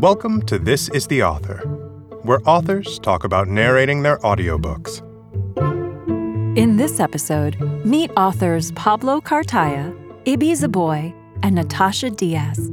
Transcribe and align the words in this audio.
Welcome 0.00 0.42
to 0.42 0.58
This 0.58 0.90
is 0.90 1.06
the 1.06 1.22
Author, 1.22 1.56
where 2.22 2.40
authors 2.44 2.98
talk 2.98 3.24
about 3.24 3.48
narrating 3.48 4.02
their 4.02 4.18
audiobooks. 4.18 5.00
In 6.58 6.76
this 6.76 7.00
episode, 7.00 7.58
meet 7.82 8.10
authors 8.14 8.72
Pablo 8.72 9.22
Cartaya, 9.22 9.96
Ibi 10.26 10.52
Zoboi, 10.52 11.14
and 11.42 11.54
Natasha 11.54 12.10
Diaz. 12.10 12.70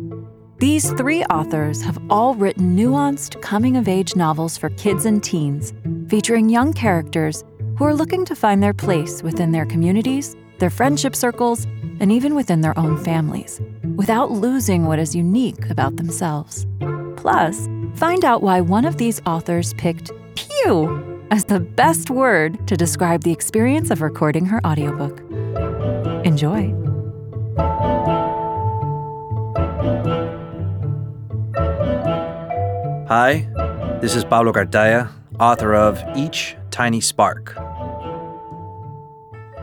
These 0.58 0.92
three 0.92 1.24
authors 1.26 1.82
have 1.82 1.98
all 2.10 2.36
written 2.36 2.76
nuanced 2.76 3.42
coming 3.42 3.78
of 3.78 3.88
age 3.88 4.18
novels 4.18 4.58
for 4.58 4.70
kids 4.72 5.06
and 5.06 5.24
teens, 5.24 5.74
featuring 6.10 6.50
young 6.50 6.74
characters 6.74 7.46
who 7.78 7.86
are 7.86 7.96
looking 7.96 8.26
to 8.26 8.36
find 8.36 8.62
their 8.62 8.74
place 8.74 9.24
within 9.24 9.54
their 9.54 9.66
communities, 9.66 10.36
their 10.60 10.70
friendship 10.70 11.16
circles, 11.16 11.64
and 12.02 12.12
even 12.12 12.36
within 12.36 12.60
their 12.60 12.78
own 12.78 13.02
families, 13.02 13.62
without 13.96 14.30
losing 14.30 14.88
what 14.88 15.00
is 15.00 15.16
unique 15.16 15.70
about 15.70 15.96
themselves. 15.96 16.68
Plus, 17.24 17.70
find 17.96 18.26
out 18.26 18.44
why 18.44 18.60
one 18.60 18.84
of 18.84 18.98
these 18.98 19.22
authors 19.26 19.74
picked 19.76 20.12
pew 20.36 21.24
as 21.32 21.46
the 21.46 21.62
best 21.62 22.10
word 22.10 22.68
to 22.68 22.76
describe 22.76 23.24
the 23.24 23.32
experience 23.32 23.90
of 23.92 24.02
recording 24.02 24.46
her 24.46 24.60
audiobook. 24.66 25.22
Enjoy. 26.26 26.76
Hi, 33.08 33.48
this 34.02 34.18
is 34.18 34.26
Pablo 34.26 34.52
Cartaya, 34.52 35.10
author 35.40 35.74
of 35.74 36.04
Each 36.18 36.58
Tiny 36.72 37.00
Spark. 37.00 37.56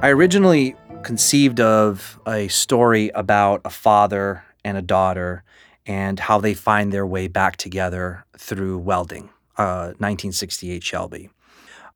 I 0.02 0.08
originally 0.08 0.76
conceived 1.02 1.60
of 1.60 2.18
a 2.26 2.48
story 2.48 3.10
about 3.10 3.60
a 3.66 3.70
father 3.70 4.44
and 4.64 4.78
a 4.78 4.82
daughter 4.82 5.44
and 5.90 6.20
how 6.20 6.38
they 6.38 6.54
find 6.54 6.92
their 6.92 7.04
way 7.04 7.26
back 7.26 7.56
together 7.56 8.24
through 8.38 8.78
welding, 8.78 9.24
uh, 9.58 9.90
1968 9.98 10.84
Shelby. 10.84 11.30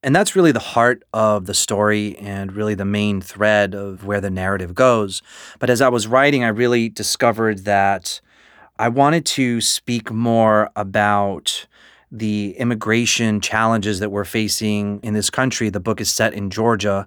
And 0.02 0.16
that's 0.16 0.34
really 0.34 0.50
the 0.50 0.58
heart 0.58 1.04
of 1.12 1.46
the 1.46 1.54
story 1.54 2.18
and 2.18 2.52
really 2.52 2.74
the 2.74 2.84
main 2.84 3.20
thread 3.20 3.72
of 3.72 4.04
where 4.04 4.20
the 4.20 4.32
narrative 4.32 4.74
goes. 4.74 5.22
But 5.60 5.70
as 5.70 5.80
I 5.80 5.90
was 5.90 6.08
writing, 6.08 6.42
I 6.42 6.48
really 6.48 6.88
discovered 6.88 7.60
that 7.66 8.20
I 8.80 8.88
wanted 8.88 9.24
to 9.26 9.60
speak 9.60 10.10
more 10.10 10.70
about 10.74 11.64
the 12.10 12.56
immigration 12.58 13.40
challenges 13.40 14.00
that 14.00 14.10
we're 14.10 14.24
facing 14.24 14.98
in 15.04 15.14
this 15.14 15.30
country. 15.30 15.70
The 15.70 15.78
book 15.78 16.00
is 16.00 16.10
set 16.10 16.34
in 16.34 16.50
Georgia, 16.50 17.06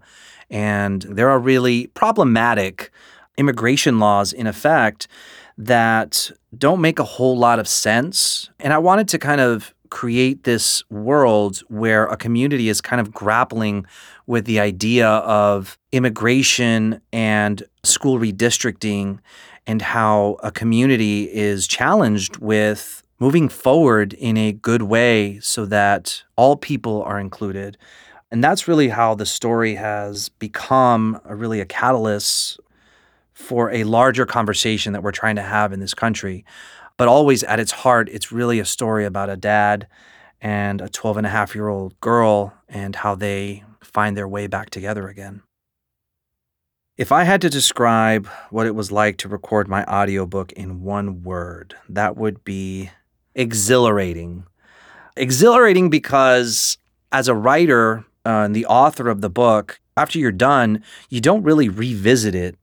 and 0.49 1.02
there 1.02 1.30
are 1.30 1.38
really 1.38 1.88
problematic 1.88 2.91
immigration 3.38 3.99
laws 3.99 4.31
in 4.31 4.47
effect 4.47 5.09
that 5.58 6.31
don't 6.58 6.81
make 6.81 7.00
a 7.00 7.03
whole 7.03 7.38
lot 7.38 7.59
of 7.59 7.67
sense. 7.67 8.50
And 8.59 8.73
I 8.73 8.77
wanted 8.77 9.08
to 9.09 9.19
kind 9.19 9.41
of 9.41 9.73
create 9.89 10.44
this 10.44 10.83
world 10.89 11.59
where 11.67 12.05
a 12.05 12.17
community 12.17 12.69
is 12.69 12.81
kind 12.81 12.99
of 12.99 13.11
grappling 13.11 13.86
with 14.25 14.45
the 14.45 14.59
idea 14.59 15.08
of 15.08 15.77
immigration 15.91 17.02
and 17.14 17.64
school 17.83 18.19
redistricting 18.19 19.19
and 19.66 19.81
how 19.81 20.38
a 20.44 20.52
community 20.52 21.23
is 21.33 21.67
challenged 21.67 22.38
with 22.38 23.03
moving 23.19 23.49
forward 23.49 24.14
in 24.14 24.38
a 24.38 24.52
good 24.52 24.83
way 24.83 25.39
so 25.39 25.66
that 25.66 26.23
all 26.36 26.55
people 26.55 27.02
are 27.03 27.19
included. 27.19 27.77
And 28.30 28.44
that's 28.44 28.67
really 28.67 28.89
how 28.89 29.16
the 29.16 29.25
story 29.25 29.75
has 29.75 30.30
become 30.30 31.19
a, 31.25 31.36
really 31.36 31.61
a 31.61 31.66
catalyst 31.66 32.59
for 33.38 33.69
a 33.69 33.83
larger 33.83 34.25
conversation 34.25 34.93
that 34.93 35.03
we're 35.03 35.11
trying 35.11 35.35
to 35.35 35.43
have 35.43 35.71
in 35.71 35.80
this 35.80 35.93
country. 35.93 36.43
But 36.97 37.07
always 37.07 37.43
at 37.43 37.59
its 37.59 37.71
heart, 37.71 38.09
it's 38.09 38.31
really 38.31 38.59
a 38.59 38.66
story 38.66 39.05
about 39.05 39.30
a 39.30 39.38
dad 39.38 39.88
and 40.42 40.81
a 40.81 40.89
12 40.89 41.17
and 41.17 41.27
a 41.27 41.30
half 41.30 41.53
year 41.53 41.67
old 41.67 41.99
girl 42.02 42.55
and 42.67 42.95
how 42.95 43.14
they 43.14 43.64
find 43.80 44.17
their 44.17 44.27
way 44.27 44.48
back 44.48 44.71
together 44.71 45.08
again. 45.08 45.43
If 46.98 47.11
I 47.11 47.25
had 47.25 47.39
to 47.42 47.49
describe 47.49 48.27
what 48.49 48.65
it 48.65 48.73
was 48.73 48.92
like 48.92 49.17
to 49.17 49.30
record 49.30 49.67
my 49.67 49.86
audiobook 49.86 50.52
in 50.54 50.81
one 50.81 51.21
word, 51.21 51.75
that 51.87 52.17
would 52.17 52.43
be 52.43 52.89
exhilarating. 53.36 54.45
Exhilarating 55.15 55.92
because 55.92 56.80
as 57.11 57.27
a 57.27 57.36
writer 57.36 58.04
uh, 58.25 58.45
and 58.45 58.55
the 58.55 58.65
author 58.65 59.09
of 59.09 59.21
the 59.21 59.30
book, 59.30 59.80
after 59.95 60.17
you're 60.17 60.31
done, 60.31 60.83
you 61.08 61.21
don't 61.21 61.43
really 61.43 61.69
revisit 61.69 62.33
it 62.33 62.58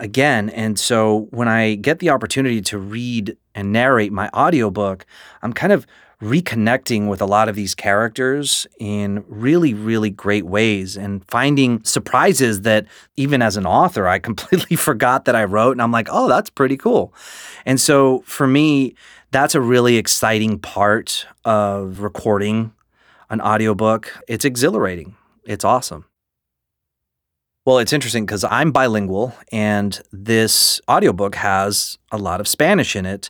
again. 0.00 0.50
And 0.50 0.78
so 0.78 1.28
when 1.30 1.46
I 1.46 1.76
get 1.76 2.00
the 2.00 2.10
opportunity 2.10 2.60
to 2.62 2.78
read 2.78 3.36
and 3.54 3.72
narrate 3.72 4.12
my 4.12 4.28
audiobook, 4.30 5.06
I'm 5.42 5.52
kind 5.52 5.72
of 5.72 5.86
reconnecting 6.22 7.08
with 7.08 7.22
a 7.22 7.26
lot 7.26 7.48
of 7.48 7.56
these 7.56 7.74
characters 7.74 8.66
in 8.78 9.24
really, 9.26 9.72
really 9.72 10.10
great 10.10 10.44
ways 10.44 10.96
and 10.96 11.24
finding 11.30 11.82
surprises 11.82 12.62
that 12.62 12.86
even 13.16 13.40
as 13.40 13.56
an 13.56 13.66
author, 13.66 14.06
I 14.06 14.18
completely 14.30 14.76
forgot 14.76 15.24
that 15.26 15.36
I 15.36 15.44
wrote. 15.44 15.72
And 15.72 15.82
I'm 15.82 15.92
like, 15.92 16.08
oh, 16.10 16.28
that's 16.28 16.50
pretty 16.50 16.76
cool. 16.76 17.14
And 17.64 17.80
so 17.80 18.22
for 18.26 18.46
me, 18.46 18.94
that's 19.30 19.54
a 19.54 19.60
really 19.60 19.96
exciting 19.96 20.58
part 20.58 21.26
of 21.44 22.00
recording 22.00 22.72
an 23.30 23.40
audiobook. 23.40 24.12
It's 24.26 24.44
exhilarating. 24.44 25.16
It's 25.44 25.64
awesome. 25.64 26.04
Well, 27.66 27.78
it's 27.78 27.92
interesting 27.92 28.24
because 28.24 28.42
I'm 28.44 28.72
bilingual 28.72 29.34
and 29.52 30.00
this 30.12 30.80
audiobook 30.88 31.34
has 31.34 31.98
a 32.10 32.16
lot 32.16 32.40
of 32.40 32.48
Spanish 32.48 32.96
in 32.96 33.04
it. 33.04 33.28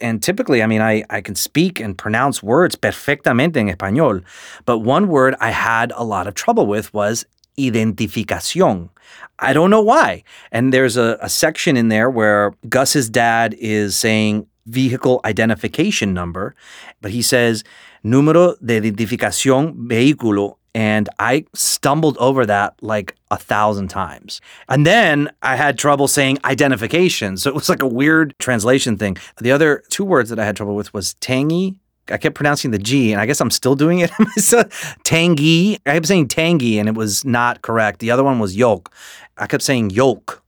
And 0.00 0.22
typically, 0.22 0.62
I 0.62 0.66
mean, 0.66 0.82
I, 0.82 1.02
I 1.08 1.22
can 1.22 1.34
speak 1.34 1.80
and 1.80 1.96
pronounce 1.96 2.42
words 2.42 2.76
perfectamente 2.76 3.56
en 3.56 3.74
español. 3.74 4.22
But 4.66 4.80
one 4.80 5.08
word 5.08 5.34
I 5.40 5.50
had 5.50 5.94
a 5.96 6.04
lot 6.04 6.26
of 6.26 6.34
trouble 6.34 6.66
with 6.66 6.92
was 6.92 7.24
identificación. 7.58 8.90
I 9.38 9.54
don't 9.54 9.70
know 9.70 9.80
why. 9.80 10.24
And 10.52 10.74
there's 10.74 10.98
a, 10.98 11.16
a 11.22 11.30
section 11.30 11.78
in 11.78 11.88
there 11.88 12.10
where 12.10 12.54
Gus's 12.68 13.08
dad 13.08 13.54
is 13.58 13.96
saying 13.96 14.46
vehicle 14.66 15.22
identification 15.24 16.12
number, 16.12 16.54
but 17.00 17.12
he 17.12 17.22
says 17.22 17.64
número 18.04 18.56
de 18.64 18.78
identificación 18.78 19.88
vehículo 19.88 20.58
and 20.74 21.08
I 21.18 21.44
stumbled 21.54 22.16
over 22.18 22.46
that 22.46 22.74
like 22.80 23.16
a 23.30 23.36
thousand 23.36 23.88
times. 23.88 24.40
And 24.68 24.86
then 24.86 25.30
I 25.42 25.56
had 25.56 25.78
trouble 25.78 26.08
saying 26.08 26.38
identification. 26.44 27.36
So 27.36 27.50
it 27.50 27.54
was 27.54 27.68
like 27.68 27.82
a 27.82 27.88
weird 27.88 28.34
translation 28.38 28.96
thing. 28.96 29.16
The 29.40 29.52
other 29.52 29.82
two 29.90 30.04
words 30.04 30.30
that 30.30 30.38
I 30.38 30.44
had 30.44 30.56
trouble 30.56 30.76
with 30.76 30.94
was 30.94 31.14
tangy. 31.14 31.76
I 32.08 32.16
kept 32.16 32.34
pronouncing 32.34 32.72
the 32.72 32.78
G, 32.78 33.12
and 33.12 33.20
I 33.20 33.26
guess 33.26 33.40
I'm 33.40 33.52
still 33.52 33.76
doing 33.76 34.00
it. 34.00 34.10
tangy. 35.04 35.78
I 35.86 35.92
kept 35.92 36.06
saying 36.06 36.28
tangy, 36.28 36.78
and 36.78 36.88
it 36.88 36.94
was 36.96 37.24
not 37.24 37.62
correct. 37.62 38.00
The 38.00 38.10
other 38.10 38.24
one 38.24 38.40
was 38.40 38.56
yolk. 38.56 38.92
I 39.36 39.46
kept 39.46 39.62
saying 39.62 39.90
yolk. 39.90 40.42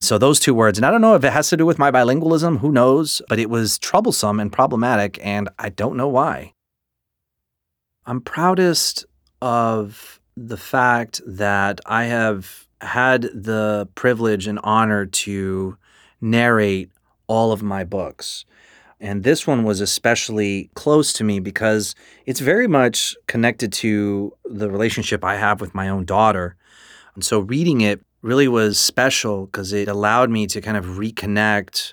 So 0.00 0.18
those 0.18 0.40
two 0.40 0.54
words, 0.54 0.78
and 0.78 0.84
I 0.84 0.90
don't 0.90 1.00
know 1.00 1.14
if 1.14 1.24
it 1.24 1.32
has 1.32 1.48
to 1.50 1.56
do 1.56 1.66
with 1.66 1.78
my 1.78 1.90
bilingualism, 1.90 2.58
who 2.58 2.72
knows, 2.72 3.22
but 3.28 3.38
it 3.38 3.50
was 3.50 3.78
troublesome 3.78 4.40
and 4.40 4.52
problematic, 4.52 5.18
and 5.22 5.48
I 5.58 5.70
don't 5.70 5.96
know 5.96 6.08
why. 6.08 6.52
I'm 8.06 8.20
proudest 8.20 9.06
of 9.44 10.20
the 10.38 10.56
fact 10.56 11.20
that 11.26 11.78
I 11.84 12.04
have 12.04 12.66
had 12.80 13.24
the 13.34 13.86
privilege 13.94 14.46
and 14.46 14.58
honor 14.64 15.04
to 15.04 15.76
narrate 16.18 16.90
all 17.26 17.52
of 17.52 17.62
my 17.62 17.84
books. 17.84 18.46
And 19.00 19.22
this 19.22 19.46
one 19.46 19.62
was 19.62 19.82
especially 19.82 20.70
close 20.72 21.12
to 21.14 21.24
me 21.24 21.40
because 21.40 21.94
it's 22.24 22.40
very 22.40 22.66
much 22.66 23.14
connected 23.26 23.70
to 23.74 24.32
the 24.46 24.70
relationship 24.70 25.22
I 25.22 25.36
have 25.36 25.60
with 25.60 25.74
my 25.74 25.90
own 25.90 26.06
daughter. 26.06 26.56
And 27.14 27.22
so 27.22 27.40
reading 27.40 27.82
it 27.82 28.00
really 28.22 28.48
was 28.48 28.78
special 28.78 29.44
because 29.44 29.74
it 29.74 29.88
allowed 29.88 30.30
me 30.30 30.46
to 30.46 30.62
kind 30.62 30.78
of 30.78 30.86
reconnect 30.86 31.92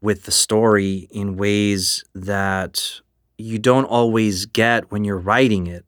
with 0.00 0.22
the 0.22 0.30
story 0.30 1.08
in 1.10 1.36
ways 1.36 2.04
that 2.14 3.00
you 3.36 3.58
don't 3.58 3.86
always 3.86 4.46
get 4.46 4.92
when 4.92 5.02
you're 5.02 5.18
writing 5.18 5.66
it 5.66 5.84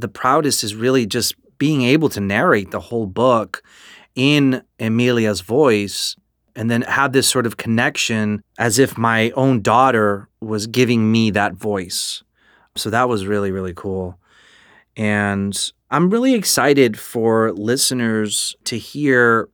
the 0.00 0.08
proudest 0.08 0.64
is 0.64 0.74
really 0.74 1.06
just 1.06 1.34
being 1.58 1.82
able 1.82 2.08
to 2.08 2.20
narrate 2.20 2.70
the 2.70 2.80
whole 2.80 3.06
book 3.06 3.62
in 4.14 4.62
Emilia's 4.78 5.40
voice 5.40 6.16
and 6.56 6.70
then 6.70 6.82
have 6.82 7.12
this 7.12 7.28
sort 7.28 7.46
of 7.46 7.56
connection 7.56 8.42
as 8.58 8.78
if 8.78 8.98
my 8.98 9.30
own 9.30 9.62
daughter 9.62 10.28
was 10.40 10.66
giving 10.66 11.10
me 11.10 11.30
that 11.30 11.54
voice. 11.54 12.22
So 12.76 12.90
that 12.90 13.08
was 13.08 13.26
really, 13.26 13.50
really 13.50 13.74
cool. 13.74 14.18
And 14.96 15.56
I'm 15.90 16.10
really 16.10 16.34
excited 16.34 16.98
for 16.98 17.52
listeners 17.52 18.56
to 18.64 18.78
hear 18.78 19.48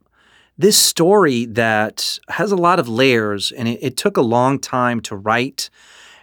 this 0.59 0.79
story 0.79 1.47
that 1.47 2.19
has 2.29 2.51
a 2.51 2.57
lot 2.57 2.79
of 2.79 2.89
layers 2.89 3.53
and 3.53 3.69
it, 3.69 3.79
it 3.83 3.97
took 3.97 4.17
a 4.17 4.23
long 4.23 4.59
time 4.59 5.01
to 5.03 5.17
write. 5.17 5.71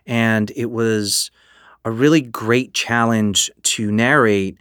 And 0.05 0.51
it 0.55 0.71
was 0.71 1.29
a 1.85 1.91
really 1.91 2.21
great 2.21 2.73
challenge 2.73 3.51
to 3.63 3.91
narrate. 3.91 4.57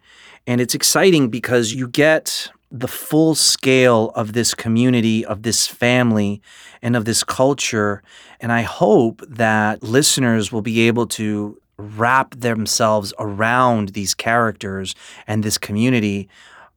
And 0.46 0.60
it's 0.60 0.74
exciting 0.74 1.28
because 1.28 1.72
you 1.72 1.88
get 1.88 2.50
the 2.70 2.88
full 2.88 3.34
scale 3.34 4.10
of 4.14 4.32
this 4.32 4.54
community, 4.54 5.24
of 5.24 5.42
this 5.42 5.66
family, 5.66 6.40
and 6.80 6.96
of 6.96 7.04
this 7.04 7.22
culture. 7.22 8.02
And 8.40 8.50
I 8.50 8.62
hope 8.62 9.22
that 9.28 9.82
listeners 9.82 10.50
will 10.50 10.62
be 10.62 10.88
able 10.88 11.06
to 11.08 11.58
wrap 11.78 12.34
themselves 12.34 13.12
around 13.18 13.90
these 13.90 14.14
characters 14.14 14.94
and 15.26 15.42
this 15.42 15.58
community 15.58 16.28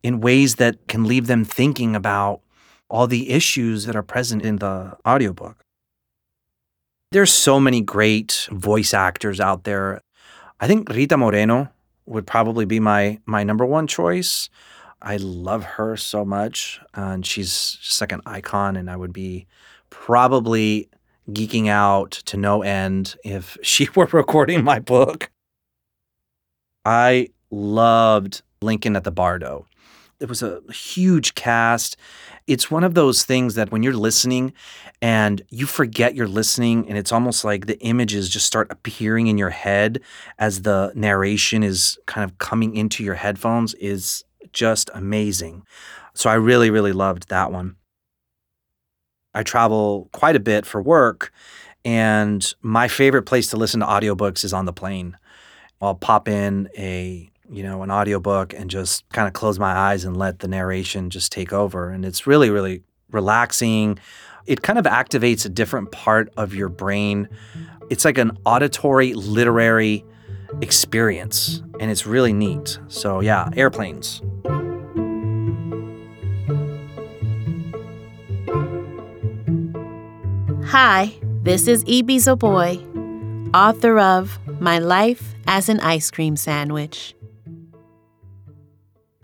in 0.03 0.21
ways 0.21 0.55
that 0.55 0.87
can 0.87 1.05
leave 1.05 1.27
them 1.27 1.45
thinking 1.45 1.95
about 1.95 2.41
all 2.89 3.07
the 3.07 3.29
issues 3.31 3.85
that 3.85 3.95
are 3.95 4.03
present 4.03 4.43
in 4.43 4.57
the 4.57 4.95
audiobook. 5.07 5.63
There's 7.11 7.31
so 7.31 7.59
many 7.59 7.81
great 7.81 8.47
voice 8.51 8.93
actors 8.93 9.39
out 9.39 9.63
there. 9.63 10.01
I 10.59 10.67
think 10.67 10.89
Rita 10.89 11.17
Moreno 11.17 11.69
would 12.05 12.27
probably 12.27 12.65
be 12.65 12.79
my 12.79 13.19
my 13.25 13.43
number 13.43 13.65
one 13.65 13.87
choice. 13.87 14.49
I 15.01 15.17
love 15.17 15.63
her 15.63 15.97
so 15.97 16.25
much, 16.25 16.79
and 16.93 17.25
she's 17.25 17.77
just 17.81 18.01
like 18.01 18.11
an 18.11 18.21
icon. 18.25 18.75
And 18.75 18.89
I 18.89 18.95
would 18.95 19.13
be 19.13 19.47
probably 19.89 20.89
geeking 21.29 21.67
out 21.67 22.11
to 22.11 22.37
no 22.37 22.61
end 22.61 23.15
if 23.23 23.57
she 23.63 23.89
were 23.95 24.09
recording 24.11 24.63
my 24.63 24.79
book. 24.79 25.29
I 26.85 27.29
loved 27.49 28.41
Lincoln 28.61 28.95
at 28.95 29.03
the 29.03 29.11
Bardo. 29.11 29.65
It 30.19 30.29
was 30.29 30.41
a 30.41 30.61
huge 30.71 31.35
cast. 31.35 31.97
It's 32.47 32.71
one 32.71 32.85
of 32.85 32.93
those 32.93 33.23
things 33.23 33.55
that 33.55 33.71
when 33.71 33.83
you're 33.83 33.93
listening 33.93 34.53
and 35.01 35.41
you 35.49 35.65
forget 35.65 36.15
you're 36.15 36.27
listening, 36.27 36.87
and 36.87 36.97
it's 36.97 37.11
almost 37.11 37.43
like 37.43 37.65
the 37.65 37.79
images 37.81 38.29
just 38.29 38.45
start 38.45 38.71
appearing 38.71 39.27
in 39.27 39.37
your 39.37 39.49
head 39.49 39.99
as 40.39 40.61
the 40.61 40.93
narration 40.95 41.63
is 41.63 41.97
kind 42.05 42.23
of 42.23 42.37
coming 42.37 42.75
into 42.75 43.03
your 43.03 43.15
headphones, 43.15 43.73
is 43.75 44.23
just 44.53 44.89
amazing. 44.93 45.63
So 46.13 46.29
I 46.29 46.35
really, 46.35 46.69
really 46.69 46.93
loved 46.93 47.27
that 47.27 47.51
one. 47.51 47.75
I 49.33 49.43
travel 49.43 50.07
quite 50.13 50.37
a 50.37 50.39
bit 50.39 50.65
for 50.65 50.81
work, 50.81 51.33
and 51.83 52.53
my 52.61 52.87
favorite 52.87 53.23
place 53.23 53.49
to 53.49 53.57
listen 53.57 53.81
to 53.81 53.85
audiobooks 53.85 54.45
is 54.45 54.53
on 54.53 54.63
the 54.63 54.71
plane. 54.71 55.17
I'll 55.81 55.93
pop 55.93 56.29
in 56.29 56.69
a 56.77 57.29
you 57.49 57.63
know, 57.63 57.83
an 57.83 57.91
audiobook 57.91 58.53
and 58.53 58.69
just 58.69 59.07
kind 59.09 59.27
of 59.27 59.33
close 59.33 59.59
my 59.59 59.71
eyes 59.71 60.05
and 60.05 60.17
let 60.17 60.39
the 60.39 60.47
narration 60.47 61.09
just 61.09 61.31
take 61.31 61.53
over. 61.53 61.89
And 61.89 62.05
it's 62.05 62.25
really, 62.25 62.49
really 62.49 62.83
relaxing. 63.11 63.99
It 64.45 64.61
kind 64.61 64.79
of 64.79 64.85
activates 64.85 65.45
a 65.45 65.49
different 65.49 65.91
part 65.91 66.31
of 66.37 66.53
your 66.53 66.69
brain. 66.69 67.29
It's 67.89 68.05
like 68.05 68.17
an 68.17 68.37
auditory 68.45 69.13
literary 69.13 70.03
experience, 70.61 71.61
and 71.79 71.91
it's 71.91 72.05
really 72.05 72.33
neat. 72.33 72.79
So, 72.87 73.19
yeah, 73.19 73.49
airplanes. 73.55 74.21
Hi, 80.67 81.13
this 81.43 81.67
is 81.67 81.83
Ibi 81.87 82.17
Zoboi, 82.17 83.53
author 83.53 83.99
of 83.99 84.39
My 84.59 84.79
Life 84.79 85.35
as 85.47 85.69
an 85.69 85.79
Ice 85.79 86.11
Cream 86.11 86.35
Sandwich. 86.35 87.15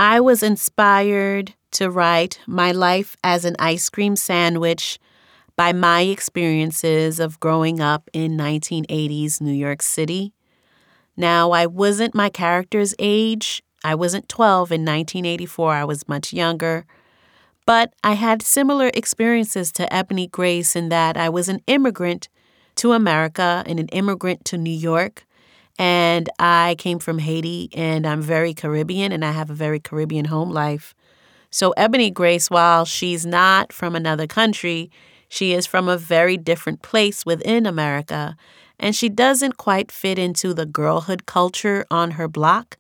I 0.01 0.19
was 0.19 0.41
inspired 0.41 1.53
to 1.73 1.91
write 1.91 2.39
My 2.47 2.71
Life 2.71 3.15
as 3.23 3.45
an 3.45 3.55
Ice 3.59 3.87
Cream 3.87 4.15
Sandwich 4.15 4.97
by 5.55 5.73
my 5.73 6.01
experiences 6.01 7.19
of 7.19 7.39
growing 7.39 7.79
up 7.79 8.09
in 8.11 8.35
1980s 8.35 9.39
New 9.39 9.53
York 9.53 9.83
City. 9.83 10.33
Now, 11.15 11.51
I 11.51 11.67
wasn't 11.67 12.15
my 12.15 12.29
character's 12.29 12.95
age. 12.97 13.61
I 13.83 13.93
wasn't 13.93 14.27
12 14.27 14.71
in 14.71 14.81
1984, 14.81 15.71
I 15.71 15.85
was 15.85 16.09
much 16.09 16.33
younger. 16.33 16.87
But 17.67 17.93
I 18.03 18.13
had 18.13 18.41
similar 18.41 18.89
experiences 18.95 19.71
to 19.73 19.93
Ebony 19.93 20.25
Grace 20.25 20.75
in 20.75 20.89
that 20.89 21.15
I 21.15 21.29
was 21.29 21.47
an 21.47 21.61
immigrant 21.67 22.27
to 22.77 22.93
America 22.93 23.63
and 23.67 23.79
an 23.79 23.89
immigrant 23.89 24.45
to 24.45 24.57
New 24.57 24.71
York. 24.71 25.27
And 25.77 26.29
I 26.39 26.75
came 26.77 26.99
from 26.99 27.19
Haiti 27.19 27.69
and 27.73 28.05
I'm 28.05 28.21
very 28.21 28.53
Caribbean 28.53 29.11
and 29.11 29.25
I 29.25 29.31
have 29.31 29.49
a 29.49 29.55
very 29.55 29.79
Caribbean 29.79 30.25
home 30.25 30.51
life. 30.51 30.93
So, 31.49 31.71
Ebony 31.71 32.11
Grace, 32.11 32.49
while 32.49 32.85
she's 32.85 33.25
not 33.25 33.73
from 33.73 33.95
another 33.95 34.27
country, 34.27 34.89
she 35.27 35.53
is 35.53 35.65
from 35.65 35.87
a 35.87 35.97
very 35.97 36.37
different 36.37 36.81
place 36.81 37.25
within 37.25 37.65
America. 37.65 38.35
And 38.79 38.95
she 38.95 39.09
doesn't 39.09 39.57
quite 39.57 39.91
fit 39.91 40.17
into 40.17 40.53
the 40.53 40.65
girlhood 40.65 41.25
culture 41.25 41.85
on 41.91 42.11
her 42.11 42.27
block 42.27 42.77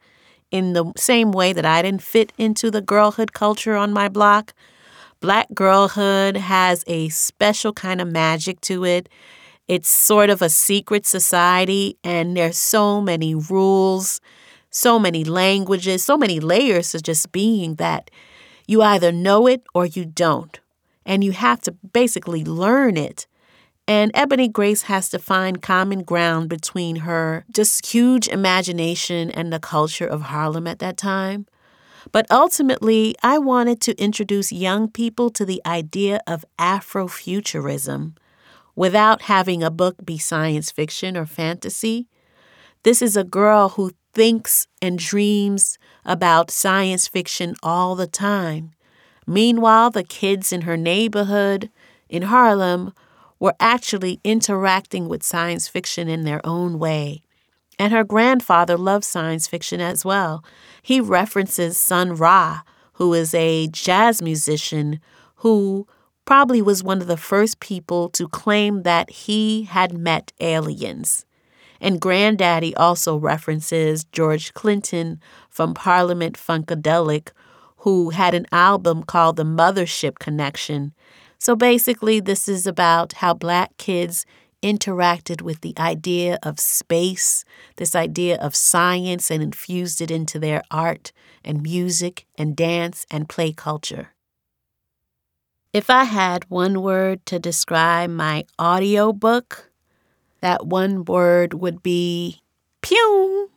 in 0.51 0.73
the 0.73 0.91
same 0.97 1.31
way 1.31 1.53
that 1.53 1.65
I 1.65 1.81
didn't 1.81 2.01
fit 2.01 2.33
into 2.37 2.69
the 2.69 2.81
girlhood 2.81 3.33
culture 3.33 3.75
on 3.75 3.93
my 3.93 4.09
block. 4.09 4.53
Black 5.21 5.47
girlhood 5.53 6.35
has 6.35 6.83
a 6.87 7.09
special 7.09 7.73
kind 7.73 8.01
of 8.01 8.11
magic 8.11 8.59
to 8.61 8.83
it. 8.83 9.07
It's 9.71 9.87
sort 9.87 10.29
of 10.29 10.41
a 10.41 10.49
secret 10.49 11.05
society, 11.05 11.97
and 12.03 12.35
there's 12.35 12.57
so 12.57 12.99
many 12.99 13.33
rules, 13.33 14.19
so 14.69 14.99
many 14.99 15.23
languages, 15.23 16.03
so 16.03 16.17
many 16.17 16.41
layers 16.41 16.93
of 16.93 17.03
just 17.03 17.31
being 17.31 17.75
that 17.75 18.11
you 18.67 18.81
either 18.81 19.13
know 19.13 19.47
it 19.47 19.63
or 19.73 19.85
you 19.85 20.03
don't. 20.03 20.59
And 21.05 21.23
you 21.23 21.31
have 21.31 21.61
to 21.61 21.71
basically 21.71 22.43
learn 22.43 22.97
it. 22.97 23.27
And 23.87 24.11
Ebony 24.13 24.49
Grace 24.49 24.81
has 24.91 25.07
to 25.07 25.17
find 25.17 25.61
common 25.61 26.03
ground 26.03 26.49
between 26.49 27.07
her 27.07 27.45
just 27.49 27.85
huge 27.85 28.27
imagination 28.27 29.31
and 29.31 29.53
the 29.53 29.59
culture 29.59 30.05
of 30.05 30.23
Harlem 30.23 30.67
at 30.67 30.79
that 30.79 30.97
time. 30.97 31.45
But 32.11 32.25
ultimately, 32.29 33.15
I 33.23 33.37
wanted 33.37 33.79
to 33.83 33.97
introduce 33.97 34.51
young 34.51 34.89
people 34.89 35.29
to 35.29 35.45
the 35.45 35.61
idea 35.65 36.19
of 36.27 36.43
Afrofuturism 36.59 38.15
without 38.81 39.21
having 39.21 39.61
a 39.61 39.69
book 39.69 40.03
be 40.03 40.17
science 40.17 40.71
fiction 40.71 41.15
or 41.15 41.23
fantasy. 41.23 42.07
This 42.81 42.99
is 43.03 43.15
a 43.15 43.23
girl 43.23 43.69
who 43.69 43.91
thinks 44.11 44.65
and 44.81 44.97
dreams 44.97 45.77
about 46.03 46.49
science 46.49 47.07
fiction 47.07 47.53
all 47.61 47.93
the 47.93 48.07
time. 48.07 48.71
Meanwhile, 49.27 49.91
the 49.91 50.03
kids 50.03 50.51
in 50.51 50.61
her 50.61 50.77
neighborhood 50.77 51.69
in 52.09 52.23
Harlem 52.23 52.91
were 53.39 53.53
actually 53.59 54.19
interacting 54.23 55.07
with 55.07 55.21
science 55.21 55.67
fiction 55.67 56.07
in 56.07 56.23
their 56.23 56.43
own 56.43 56.79
way. 56.79 57.21
And 57.77 57.93
her 57.93 58.03
grandfather 58.03 58.79
loved 58.79 59.05
science 59.05 59.47
fiction 59.47 59.79
as 59.79 60.03
well. 60.03 60.43
He 60.81 60.99
references 60.99 61.77
Sun 61.77 62.15
Ra, 62.15 62.61
who 62.93 63.13
is 63.13 63.35
a 63.35 63.67
jazz 63.67 64.23
musician 64.23 64.99
who 65.35 65.85
probably 66.25 66.61
was 66.61 66.83
one 66.83 67.01
of 67.01 67.07
the 67.07 67.17
first 67.17 67.59
people 67.59 68.09
to 68.09 68.27
claim 68.27 68.83
that 68.83 69.09
he 69.09 69.63
had 69.63 69.93
met 69.93 70.31
aliens. 70.39 71.25
And 71.79 71.99
Granddaddy 71.99 72.75
also 72.75 73.17
references 73.17 74.03
George 74.05 74.53
Clinton 74.53 75.19
from 75.49 75.73
Parliament 75.73 76.37
Funkadelic, 76.37 77.29
who 77.77 78.11
had 78.11 78.35
an 78.35 78.45
album 78.51 79.03
called 79.03 79.35
The 79.35 79.43
Mothership 79.43 80.19
Connection. 80.19 80.93
So 81.39 81.55
basically, 81.55 82.19
this 82.19 82.47
is 82.47 82.67
about 82.67 83.13
how 83.13 83.33
black 83.33 83.75
kids 83.77 84.25
interacted 84.61 85.41
with 85.41 85.61
the 85.61 85.73
idea 85.79 86.37
of 86.43 86.59
space, 86.59 87.43
this 87.77 87.95
idea 87.95 88.37
of 88.37 88.55
science, 88.55 89.31
and 89.31 89.41
infused 89.41 90.01
it 90.01 90.11
into 90.11 90.37
their 90.37 90.61
art 90.69 91.11
and 91.43 91.63
music 91.63 92.27
and 92.37 92.55
dance 92.55 93.07
and 93.09 93.27
play 93.27 93.51
culture. 93.51 94.09
If 95.73 95.89
I 95.89 96.03
had 96.03 96.49
one 96.49 96.81
word 96.81 97.25
to 97.27 97.39
describe 97.39 98.09
my 98.09 98.43
audiobook, 98.59 99.71
that 100.41 100.65
one 100.65 101.05
word 101.05 101.53
would 101.53 101.81
be 101.81 102.41
pew. 102.81 103.49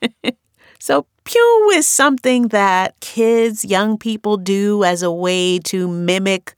so, 0.78 1.04
pew 1.24 1.70
is 1.74 1.86
something 1.86 2.48
that 2.48 2.98
kids, 3.00 3.66
young 3.66 3.98
people 3.98 4.38
do 4.38 4.82
as 4.82 5.02
a 5.02 5.10
way 5.12 5.58
to 5.58 5.86
mimic 5.86 6.54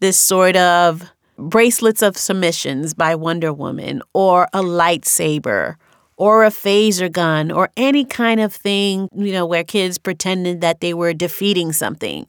this 0.00 0.18
sort 0.18 0.56
of 0.56 1.10
bracelets 1.38 2.02
of 2.02 2.18
submissions 2.18 2.92
by 2.92 3.14
Wonder 3.14 3.50
Woman, 3.50 4.02
or 4.12 4.46
a 4.52 4.60
lightsaber, 4.60 5.76
or 6.18 6.44
a 6.44 6.50
phaser 6.50 7.10
gun, 7.10 7.50
or 7.50 7.70
any 7.78 8.04
kind 8.04 8.40
of 8.40 8.52
thing, 8.52 9.08
you 9.14 9.32
know, 9.32 9.46
where 9.46 9.64
kids 9.64 9.96
pretended 9.96 10.60
that 10.60 10.80
they 10.80 10.92
were 10.92 11.14
defeating 11.14 11.72
something. 11.72 12.26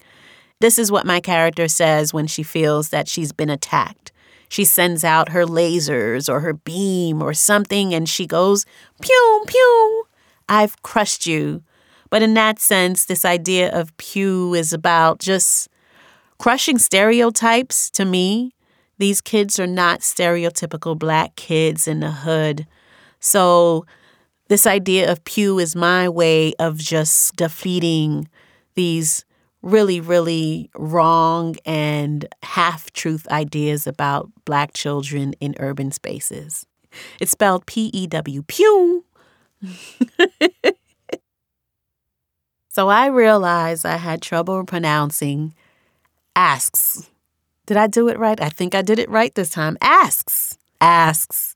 This 0.59 0.79
is 0.79 0.91
what 0.91 1.05
my 1.05 1.19
character 1.19 1.67
says 1.67 2.13
when 2.13 2.27
she 2.27 2.43
feels 2.43 2.89
that 2.89 3.07
she's 3.07 3.31
been 3.31 3.49
attacked. 3.49 4.11
She 4.49 4.65
sends 4.65 5.03
out 5.03 5.29
her 5.29 5.45
lasers 5.45 6.29
or 6.29 6.41
her 6.41 6.53
beam 6.53 7.21
or 7.21 7.33
something 7.33 7.93
and 7.93 8.07
she 8.07 8.27
goes, 8.27 8.65
pew, 9.01 9.43
pew, 9.47 10.07
I've 10.47 10.81
crushed 10.83 11.25
you. 11.25 11.63
But 12.09 12.21
in 12.21 12.35
that 12.35 12.59
sense, 12.59 13.05
this 13.05 13.25
idea 13.25 13.71
of 13.73 13.97
pew 13.97 14.53
is 14.53 14.71
about 14.71 15.19
just 15.19 15.69
crushing 16.37 16.77
stereotypes 16.77 17.89
to 17.89 18.05
me. 18.05 18.53
These 18.99 19.21
kids 19.21 19.59
are 19.59 19.65
not 19.65 20.01
stereotypical 20.01 20.97
black 20.97 21.35
kids 21.35 21.87
in 21.87 22.01
the 22.01 22.11
hood. 22.11 22.67
So, 23.19 23.85
this 24.49 24.67
idea 24.67 25.11
of 25.11 25.23
pew 25.23 25.57
is 25.57 25.75
my 25.75 26.07
way 26.07 26.53
of 26.59 26.77
just 26.77 27.35
defeating 27.37 28.29
these 28.75 29.25
really, 29.63 29.99
really 29.99 30.69
wrong 30.75 31.55
and 31.65 32.27
half 32.43 32.91
truth 32.91 33.27
ideas 33.29 33.87
about 33.87 34.29
Black 34.45 34.73
children 34.73 35.33
in 35.39 35.55
urban 35.59 35.91
spaces. 35.91 36.67
It's 37.19 37.31
spelled 37.31 37.65
P 37.65 37.89
E 37.93 38.05
W, 38.05 38.43
pew. 38.43 39.05
so 42.69 42.89
I 42.89 43.07
realized 43.07 43.85
I 43.85 43.97
had 43.97 44.21
trouble 44.21 44.63
pronouncing 44.65 45.55
asks. 46.35 47.09
Did 47.65 47.77
I 47.77 47.87
do 47.87 48.09
it 48.09 48.19
right? 48.19 48.39
I 48.41 48.49
think 48.49 48.75
I 48.75 48.81
did 48.81 48.99
it 48.99 49.09
right 49.09 49.33
this 49.33 49.49
time. 49.49 49.77
Asks, 49.81 50.57
asks, 50.81 51.55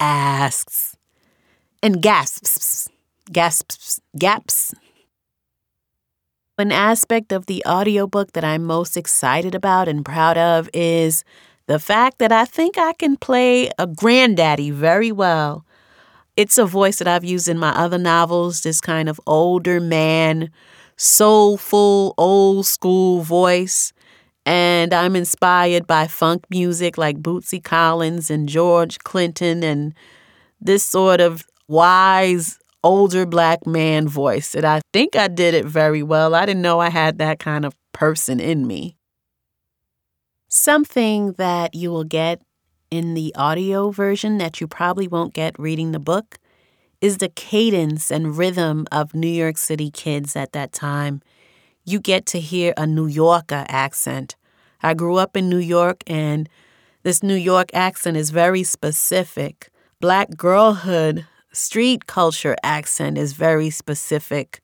asks, 0.00 0.96
and 1.82 2.00
gasps, 2.00 2.88
gasps, 3.30 4.00
gaps. 4.18 4.74
An 6.62 6.70
aspect 6.70 7.32
of 7.32 7.46
the 7.46 7.60
audiobook 7.66 8.34
that 8.34 8.44
I'm 8.44 8.62
most 8.62 8.96
excited 8.96 9.52
about 9.52 9.88
and 9.88 10.04
proud 10.04 10.38
of 10.38 10.70
is 10.72 11.24
the 11.66 11.80
fact 11.80 12.20
that 12.20 12.30
I 12.30 12.44
think 12.44 12.78
I 12.78 12.92
can 12.92 13.16
play 13.16 13.68
a 13.80 13.88
granddaddy 13.88 14.70
very 14.70 15.10
well. 15.10 15.66
It's 16.36 16.58
a 16.58 16.64
voice 16.64 16.98
that 16.98 17.08
I've 17.08 17.24
used 17.24 17.48
in 17.48 17.58
my 17.58 17.70
other 17.70 17.98
novels, 17.98 18.60
this 18.60 18.80
kind 18.80 19.08
of 19.08 19.20
older 19.26 19.80
man, 19.80 20.50
soulful, 20.96 22.14
old 22.16 22.64
school 22.64 23.22
voice. 23.22 23.92
And 24.46 24.94
I'm 24.94 25.16
inspired 25.16 25.88
by 25.88 26.06
funk 26.06 26.44
music 26.48 26.96
like 26.96 27.16
Bootsy 27.16 27.60
Collins 27.60 28.30
and 28.30 28.48
George 28.48 29.00
Clinton 29.00 29.64
and 29.64 29.94
this 30.60 30.84
sort 30.84 31.20
of 31.20 31.44
wise 31.66 32.60
older 32.82 33.26
black 33.26 33.66
man 33.66 34.08
voice 34.08 34.52
that 34.52 34.64
I 34.64 34.80
think 34.92 35.16
I 35.16 35.28
did 35.28 35.54
it 35.54 35.64
very 35.64 36.02
well. 36.02 36.34
I 36.34 36.46
didn't 36.46 36.62
know 36.62 36.80
I 36.80 36.90
had 36.90 37.18
that 37.18 37.38
kind 37.38 37.64
of 37.64 37.74
person 37.92 38.40
in 38.40 38.66
me. 38.66 38.96
Something 40.48 41.32
that 41.34 41.74
you 41.74 41.90
will 41.90 42.04
get 42.04 42.42
in 42.90 43.14
the 43.14 43.34
audio 43.36 43.90
version 43.90 44.38
that 44.38 44.60
you 44.60 44.66
probably 44.66 45.08
won't 45.08 45.32
get 45.32 45.58
reading 45.58 45.92
the 45.92 45.98
book 45.98 46.38
is 47.00 47.18
the 47.18 47.28
cadence 47.28 48.10
and 48.10 48.36
rhythm 48.36 48.86
of 48.92 49.14
New 49.14 49.28
York 49.28 49.56
City 49.56 49.90
kids 49.90 50.36
at 50.36 50.52
that 50.52 50.72
time. 50.72 51.22
You 51.84 51.98
get 51.98 52.26
to 52.26 52.38
hear 52.38 52.74
a 52.76 52.86
New 52.86 53.06
Yorker 53.06 53.64
accent. 53.68 54.36
I 54.82 54.94
grew 54.94 55.16
up 55.16 55.36
in 55.36 55.48
New 55.48 55.58
York, 55.58 56.02
and 56.06 56.48
this 57.02 57.22
New 57.22 57.34
York 57.34 57.70
accent 57.72 58.16
is 58.16 58.30
very 58.30 58.62
specific. 58.62 59.70
Black 60.00 60.36
girlhood 60.36 61.26
street 61.52 62.06
culture 62.06 62.56
accent 62.62 63.18
is 63.18 63.32
very 63.32 63.70
specific. 63.70 64.60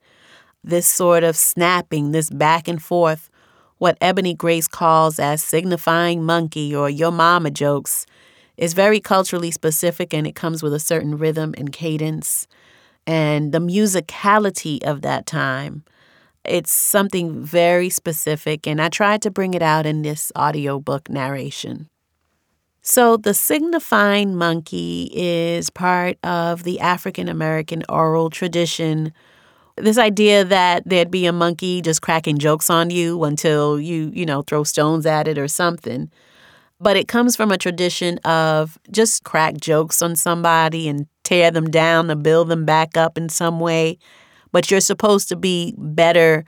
This 0.65 0.87
sort 0.87 1.25
of 1.25 1.37
snapping, 1.37 2.13
this 2.13 2.31
back 2.31 2.69
and 2.69 2.83
forth, 2.83 3.31
what 3.79 3.97
Ebony 4.01 4.35
Grace 4.35 4.69
calls 4.69 5.19
as 5.19 5.43
signifying 5.43 6.25
monkey 6.25 6.75
or 6.75 6.91
your 6.91 7.13
mama 7.13 7.51
jokes, 7.51 8.07
is 8.57 8.75
very 8.75 8.99
culturally 8.99 9.53
specific 9.53 10.13
and 10.13 10.27
it 10.27 10.35
comes 10.35 10.63
with 10.63 10.75
a 10.75 10.81
certain 10.81 11.17
rhythm 11.17 11.55
and 11.57 11.73
cadence. 11.73 12.49
And 13.07 13.53
the 13.53 13.61
musicality 13.61 14.83
of 14.85 15.03
that 15.03 15.27
time, 15.27 15.85
it's 16.45 16.73
something 16.73 17.43
very 17.43 17.89
specific. 17.89 18.67
And 18.67 18.83
I 18.83 18.89
tried 18.89 19.23
to 19.23 19.31
bring 19.31 19.55
it 19.55 19.63
out 19.63 19.87
in 19.87 20.03
this 20.03 20.33
audiobook 20.37 21.09
narration. 21.09 21.89
So, 22.91 23.19
the 23.19 23.35
signifying 23.35 24.35
monkey 24.35 25.11
is 25.13 25.69
part 25.69 26.17
of 26.25 26.63
the 26.63 26.81
African 26.81 27.29
American 27.29 27.83
oral 27.87 28.31
tradition. 28.31 29.13
This 29.77 29.99
idea 29.99 30.43
that 30.47 30.85
there'd 30.87 31.11
be 31.11 31.27
a 31.27 31.33
monkey 31.35 31.83
just 31.83 32.01
cracking 32.01 32.39
jokes 32.39 32.71
on 32.71 32.89
you 32.89 33.25
until 33.25 33.79
you, 33.79 34.11
you 34.15 34.25
know, 34.25 34.41
throw 34.41 34.65
stones 34.65 35.05
at 35.05 35.29
it 35.29 35.37
or 35.37 35.49
something. 35.49 36.11
But 36.81 36.97
it 36.97 37.09
comes 37.09 37.37
from 37.37 37.53
a 37.53 37.59
tradition 37.59 38.17
of 38.25 38.79
just 38.91 39.23
crack 39.23 39.59
jokes 39.59 40.01
on 40.01 40.17
somebody 40.17 40.89
and 40.89 41.07
tear 41.25 41.51
them 41.51 41.71
down 41.71 42.09
to 42.09 42.17
build 42.17 42.49
them 42.49 42.65
back 42.65 42.97
up 42.97 43.19
in 43.19 43.29
some 43.29 43.61
way. 43.61 43.99
But 44.51 44.71
you're 44.71 44.81
supposed 44.81 45.29
to 45.29 45.37
be 45.37 45.75
better 45.77 46.47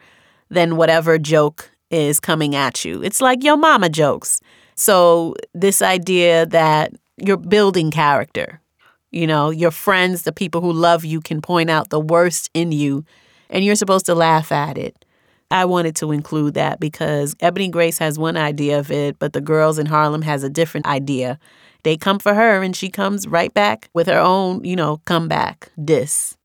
than 0.49 0.77
whatever 0.77 1.19
joke 1.19 1.71
is 1.91 2.19
coming 2.19 2.55
at 2.55 2.83
you. 2.83 3.03
It's 3.03 3.21
like 3.21 3.45
your 3.45 3.59
mama 3.59 3.91
jokes. 3.91 4.41
So, 4.81 5.35
this 5.53 5.83
idea 5.83 6.47
that 6.47 6.95
you're 7.19 7.37
building 7.37 7.91
character, 7.91 8.63
you 9.11 9.27
know, 9.27 9.51
your 9.51 9.71
friends, 9.71 10.23
the 10.23 10.33
people 10.33 10.63
who 10.63 10.73
love 10.73 11.05
you, 11.05 11.21
can 11.21 11.43
point 11.43 11.69
out 11.69 11.91
the 11.91 12.01
worst 12.01 12.49
in 12.55 12.73
you, 12.73 13.05
and 13.51 13.63
you're 13.63 13.75
supposed 13.75 14.07
to 14.07 14.15
laugh 14.15 14.51
at 14.51 14.79
it. 14.79 15.05
I 15.51 15.67
wanted 15.67 15.97
to 15.97 16.13
include 16.13 16.55
that 16.55 16.81
because 16.81 17.37
Ebony 17.41 17.69
Grace 17.69 17.99
has 17.99 18.19
one 18.19 18.39
idea 18.39 18.79
of 18.79 18.91
it, 18.91 19.19
but 19.19 19.35
the 19.35 19.43
girls 19.43 19.79
in 19.79 19.85
Harlem 19.85 20.23
has 20.23 20.43
a 20.43 20.49
different 20.49 20.87
idea. 20.87 21.39
They 21.83 21.99
come 21.99 22.19
for 22.19 22.33
her 22.33 22.63
and 22.63 22.75
she 22.75 22.89
comes 22.89 23.29
right 23.29 23.53
back 23.53 23.91
with 23.93 24.07
her 24.07 24.19
own, 24.19 24.65
you 24.65 24.77
know, 24.77 25.03
comeback 25.05 25.73
diss. 25.85 26.39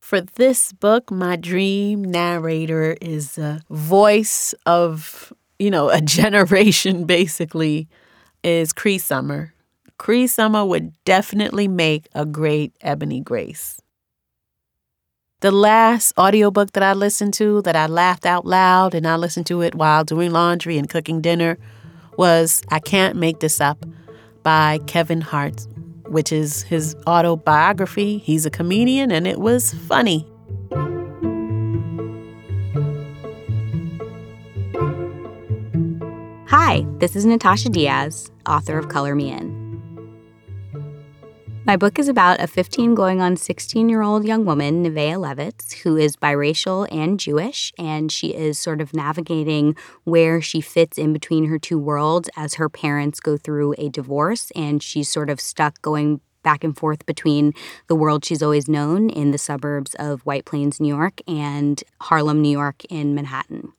For 0.00 0.22
this 0.22 0.72
book, 0.72 1.12
my 1.12 1.36
dream 1.36 2.02
narrator 2.02 2.96
is 3.00 3.38
a 3.38 3.62
voice 3.70 4.56
of 4.66 5.32
you 5.60 5.70
know, 5.70 5.90
a 5.90 6.00
generation 6.18 7.04
basically 7.04 7.88
is 8.42 8.72
Cree 8.72 8.98
Summer. 8.98 9.54
Cree 9.98 10.26
Summer 10.26 10.64
would 10.64 10.92
definitely 11.04 11.68
make 11.68 12.08
a 12.14 12.24
great 12.24 12.74
Ebony 12.80 13.20
Grace. 13.20 13.80
The 15.40 15.50
last 15.50 16.12
audiobook 16.18 16.72
that 16.72 16.82
I 16.82 16.92
listened 16.92 17.34
to 17.34 17.62
that 17.62 17.76
I 17.76 17.86
laughed 17.86 18.26
out 18.26 18.44
loud 18.44 18.94
and 18.94 19.06
I 19.06 19.16
listened 19.16 19.46
to 19.46 19.62
it 19.62 19.74
while 19.74 20.04
doing 20.04 20.32
laundry 20.32 20.76
and 20.76 20.88
cooking 20.88 21.20
dinner 21.20 21.58
was 22.16 22.62
I 22.70 22.78
Can't 22.78 23.16
Make 23.16 23.40
This 23.40 23.60
Up 23.60 23.84
by 24.42 24.80
Kevin 24.86 25.22
Hart, 25.22 25.66
which 26.08 26.32
is 26.32 26.62
his 26.62 26.94
autobiography. 27.06 28.18
He's 28.18 28.44
a 28.44 28.50
comedian 28.50 29.10
and 29.10 29.26
it 29.26 29.38
was 29.38 29.72
funny. 29.72 30.29
Hi, 36.62 36.84
this 36.98 37.16
is 37.16 37.24
Natasha 37.24 37.70
Diaz, 37.70 38.30
author 38.46 38.76
of 38.76 38.90
Color 38.90 39.14
Me 39.14 39.32
In. 39.32 39.48
My 41.64 41.74
book 41.74 41.98
is 41.98 42.06
about 42.06 42.38
a 42.38 42.46
15 42.46 42.94
going 42.94 43.22
on 43.22 43.38
16 43.38 43.88
year 43.88 44.02
old 44.02 44.26
young 44.26 44.44
woman, 44.44 44.84
Nevaeh 44.84 45.16
Levitz, 45.16 45.72
who 45.72 45.96
is 45.96 46.16
biracial 46.16 46.86
and 46.92 47.18
Jewish, 47.18 47.72
and 47.78 48.12
she 48.12 48.34
is 48.34 48.58
sort 48.58 48.82
of 48.82 48.92
navigating 48.92 49.74
where 50.04 50.42
she 50.42 50.60
fits 50.60 50.98
in 50.98 51.14
between 51.14 51.46
her 51.46 51.58
two 51.58 51.78
worlds 51.78 52.28
as 52.36 52.54
her 52.54 52.68
parents 52.68 53.20
go 53.20 53.38
through 53.38 53.74
a 53.78 53.88
divorce, 53.88 54.52
and 54.54 54.82
she's 54.82 55.08
sort 55.08 55.30
of 55.30 55.40
stuck 55.40 55.80
going 55.80 56.20
back 56.42 56.62
and 56.62 56.76
forth 56.76 57.06
between 57.06 57.54
the 57.86 57.96
world 57.96 58.22
she's 58.22 58.42
always 58.42 58.68
known 58.68 59.08
in 59.08 59.30
the 59.30 59.38
suburbs 59.38 59.94
of 59.98 60.20
White 60.26 60.44
Plains, 60.44 60.78
New 60.78 60.94
York, 60.94 61.22
and 61.26 61.82
Harlem, 62.02 62.42
New 62.42 62.52
York, 62.52 62.84
in 62.90 63.14
Manhattan. 63.14 63.72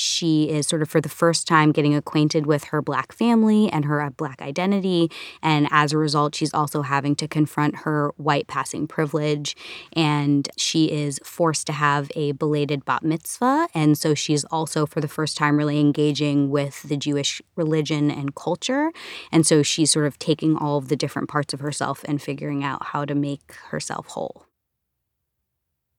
She 0.00 0.48
is 0.48 0.66
sort 0.66 0.82
of 0.82 0.88
for 0.88 1.00
the 1.00 1.08
first 1.08 1.46
time 1.46 1.72
getting 1.72 1.94
acquainted 1.94 2.46
with 2.46 2.64
her 2.64 2.80
Black 2.80 3.12
family 3.12 3.70
and 3.70 3.84
her 3.84 4.00
uh, 4.00 4.10
Black 4.10 4.40
identity. 4.40 5.10
And 5.42 5.68
as 5.70 5.92
a 5.92 5.98
result, 5.98 6.34
she's 6.34 6.54
also 6.54 6.82
having 6.82 7.16
to 7.16 7.28
confront 7.28 7.80
her 7.80 8.12
white 8.16 8.46
passing 8.46 8.86
privilege. 8.86 9.56
And 9.92 10.48
she 10.56 10.90
is 10.90 11.20
forced 11.24 11.66
to 11.66 11.72
have 11.72 12.10
a 12.14 12.32
belated 12.32 12.84
bat 12.84 13.02
mitzvah. 13.02 13.68
And 13.74 13.98
so 13.98 14.14
she's 14.14 14.44
also, 14.44 14.86
for 14.86 15.00
the 15.00 15.08
first 15.08 15.36
time, 15.36 15.56
really 15.56 15.80
engaging 15.80 16.50
with 16.50 16.82
the 16.82 16.96
Jewish 16.96 17.42
religion 17.56 18.10
and 18.10 18.34
culture. 18.34 18.92
And 19.32 19.46
so 19.46 19.62
she's 19.62 19.90
sort 19.90 20.06
of 20.06 20.18
taking 20.18 20.56
all 20.56 20.78
of 20.78 20.88
the 20.88 20.96
different 20.96 21.28
parts 21.28 21.52
of 21.52 21.60
herself 21.60 22.04
and 22.06 22.20
figuring 22.22 22.64
out 22.64 22.86
how 22.86 23.04
to 23.04 23.14
make 23.14 23.52
herself 23.70 24.08
whole. 24.08 24.46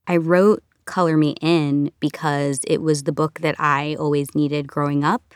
I 0.08 0.18
wrote 0.18 0.64
color 0.90 1.16
me 1.16 1.36
in 1.40 1.92
because 2.00 2.60
it 2.66 2.82
was 2.82 3.04
the 3.04 3.12
book 3.12 3.40
that 3.42 3.56
I 3.60 3.96
always 4.00 4.34
needed 4.34 4.68
growing 4.68 5.04
up. 5.04 5.36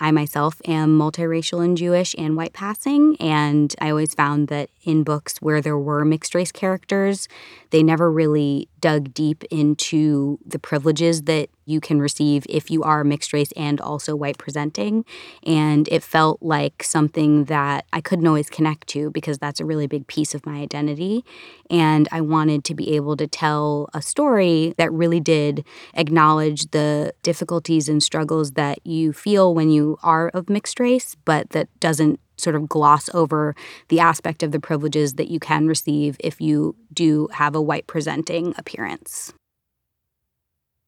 I 0.00 0.10
myself 0.10 0.60
am 0.66 0.98
multiracial 0.98 1.64
and 1.64 1.76
Jewish 1.76 2.14
and 2.18 2.36
white 2.36 2.52
passing, 2.52 3.16
and 3.20 3.74
I 3.80 3.90
always 3.90 4.14
found 4.14 4.48
that 4.48 4.70
in 4.88 5.02
books 5.02 5.36
where 5.42 5.60
there 5.60 5.78
were 5.78 6.02
mixed 6.02 6.34
race 6.34 6.50
characters, 6.50 7.28
they 7.70 7.82
never 7.82 8.10
really 8.10 8.70
dug 8.80 9.12
deep 9.12 9.44
into 9.50 10.38
the 10.46 10.58
privileges 10.58 11.24
that 11.24 11.50
you 11.66 11.78
can 11.78 12.00
receive 12.00 12.46
if 12.48 12.70
you 12.70 12.82
are 12.82 13.04
mixed 13.04 13.34
race 13.34 13.52
and 13.52 13.82
also 13.82 14.16
white 14.16 14.38
presenting. 14.38 15.04
And 15.44 15.86
it 15.88 16.02
felt 16.02 16.40
like 16.40 16.82
something 16.82 17.44
that 17.44 17.84
I 17.92 18.00
couldn't 18.00 18.26
always 18.26 18.48
connect 18.48 18.88
to 18.88 19.10
because 19.10 19.36
that's 19.36 19.60
a 19.60 19.66
really 19.66 19.86
big 19.86 20.06
piece 20.06 20.34
of 20.34 20.46
my 20.46 20.56
identity. 20.56 21.22
And 21.68 22.08
I 22.10 22.22
wanted 22.22 22.64
to 22.64 22.74
be 22.74 22.96
able 22.96 23.18
to 23.18 23.26
tell 23.26 23.90
a 23.92 24.00
story 24.00 24.72
that 24.78 24.90
really 24.90 25.20
did 25.20 25.66
acknowledge 25.92 26.70
the 26.70 27.12
difficulties 27.22 27.90
and 27.90 28.02
struggles 28.02 28.52
that 28.52 28.78
you 28.86 29.12
feel 29.12 29.54
when 29.54 29.68
you 29.68 29.98
are 30.02 30.30
of 30.30 30.48
mixed 30.48 30.80
race, 30.80 31.14
but 31.26 31.50
that 31.50 31.68
doesn't 31.78 32.20
sort 32.38 32.56
of 32.56 32.68
gloss 32.68 33.08
over 33.14 33.54
the 33.88 34.00
aspect 34.00 34.42
of 34.42 34.52
the 34.52 34.60
privileges 34.60 35.14
that 35.14 35.28
you 35.28 35.40
can 35.40 35.66
receive 35.66 36.16
if 36.20 36.40
you 36.40 36.76
do 36.92 37.28
have 37.32 37.54
a 37.54 37.62
white 37.62 37.86
presenting 37.86 38.54
appearance. 38.56 39.32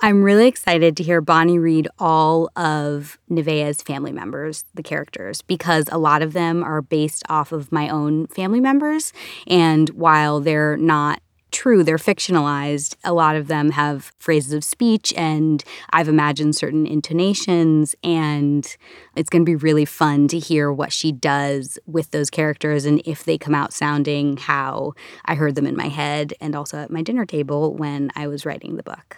I'm 0.02 0.22
really 0.22 0.46
excited 0.48 0.96
to 0.96 1.02
hear 1.02 1.20
Bahni 1.20 1.60
read 1.60 1.86
all 1.98 2.48
of 2.56 3.18
Nevaeh's 3.28 3.82
family 3.82 4.12
members, 4.12 4.64
the 4.72 4.82
characters, 4.82 5.42
because 5.42 5.90
a 5.92 5.98
lot 5.98 6.22
of 6.22 6.32
them 6.32 6.64
are 6.64 6.80
based 6.80 7.22
off 7.28 7.52
of 7.52 7.70
my 7.70 7.90
own 7.90 8.26
family 8.28 8.60
members. 8.60 9.12
And 9.46 9.90
while 9.90 10.40
they're 10.40 10.78
not 10.78 11.20
true, 11.50 11.84
they're 11.84 11.96
fictionalized. 11.96 12.96
A 13.04 13.12
lot 13.12 13.36
of 13.36 13.48
them 13.48 13.70
have 13.72 14.12
phrases 14.18 14.52
of 14.52 14.64
speech, 14.64 15.12
and 15.16 15.62
I've 15.90 16.08
imagined 16.08 16.56
certain 16.56 16.86
intonations. 16.86 17.94
And 18.02 18.76
it's 19.16 19.30
going 19.30 19.42
to 19.42 19.50
be 19.50 19.56
really 19.56 19.84
fun 19.84 20.28
to 20.28 20.38
hear 20.38 20.72
what 20.72 20.92
she 20.92 21.12
does 21.12 21.78
with 21.86 22.10
those 22.10 22.30
characters 22.30 22.84
and 22.84 23.02
if 23.04 23.24
they 23.24 23.38
come 23.38 23.54
out 23.54 23.72
sounding 23.72 24.36
how 24.36 24.94
I 25.24 25.34
heard 25.34 25.54
them 25.54 25.66
in 25.66 25.76
my 25.76 25.88
head 25.88 26.34
and 26.40 26.54
also 26.54 26.78
at 26.78 26.90
my 26.90 27.02
dinner 27.02 27.26
table 27.26 27.74
when 27.74 28.10
I 28.14 28.26
was 28.26 28.46
writing 28.46 28.76
the 28.76 28.82
book. 28.82 29.16